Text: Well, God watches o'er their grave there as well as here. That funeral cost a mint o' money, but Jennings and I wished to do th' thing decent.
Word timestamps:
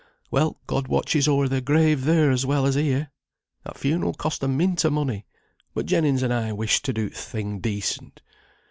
Well, 0.31 0.57
God 0.65 0.87
watches 0.87 1.27
o'er 1.27 1.47
their 1.47 1.61
grave 1.61 2.05
there 2.05 2.31
as 2.31 2.43
well 2.43 2.65
as 2.65 2.73
here. 2.73 3.11
That 3.63 3.77
funeral 3.77 4.15
cost 4.15 4.41
a 4.41 4.47
mint 4.47 4.83
o' 4.83 4.89
money, 4.89 5.27
but 5.75 5.85
Jennings 5.85 6.23
and 6.23 6.33
I 6.33 6.53
wished 6.53 6.85
to 6.85 6.93
do 6.93 7.07
th' 7.11 7.15
thing 7.15 7.59
decent. 7.59 8.23